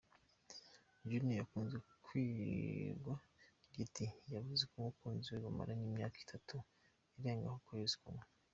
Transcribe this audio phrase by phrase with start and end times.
[1.09, 3.15] Junior ukunzwe kwiwa
[3.75, 6.55] ‘Giti’ yavuze ko umukunzi we bamaranye imyaka itatu
[7.17, 8.25] irengaho ukwezi kumwe.